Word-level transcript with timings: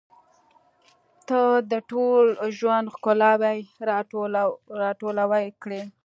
•ته 1.27 1.41
د 1.71 1.73
ټول 1.89 2.25
ژوند 2.57 2.87
ښکلاوې 2.95 3.57
راټولې 4.81 5.47
کړې. 5.63 5.81